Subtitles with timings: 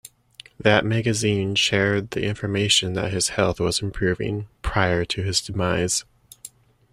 [0.59, 6.05] That magazine shared the information that his health was improving prior to his demise.